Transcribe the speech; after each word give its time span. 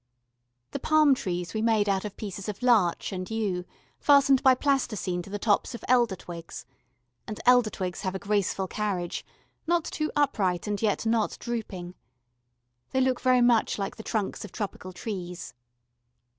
The 0.71 0.79
palm 0.79 1.13
trees 1.13 1.53
we 1.53 1.61
made 1.61 1.87
out 1.87 2.05
of 2.05 2.17
pieces 2.17 2.49
of 2.49 2.63
larch 2.63 3.11
and 3.11 3.29
yew 3.29 3.65
fastened 3.99 4.41
by 4.41 4.55
Plasticine 4.55 5.21
to 5.21 5.29
the 5.29 5.37
tops 5.37 5.75
of 5.75 5.85
elder 5.87 6.15
twigs 6.15 6.65
and 7.27 7.39
elder 7.45 7.69
twigs 7.69 8.01
have 8.01 8.15
a 8.15 8.17
graceful 8.17 8.65
carriage, 8.67 9.23
not 9.67 9.83
too 9.85 10.11
upright 10.15 10.65
and 10.65 10.81
yet 10.81 11.05
not 11.05 11.37
drooping. 11.39 11.93
They 12.89 13.01
look 13.01 13.21
very 13.21 13.43
like 13.43 13.95
the 13.97 14.01
trunks 14.01 14.43
of 14.43 14.51
tropical 14.51 14.91
trees. 14.91 15.53